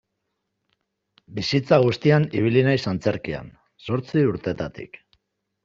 Bizitza 1.39 1.79
guztian 1.83 2.25
ibili 2.41 2.65
naiz 2.69 2.79
antzerkian, 2.95 3.55
zortzi 3.87 4.27
urtetatik. 4.33 5.03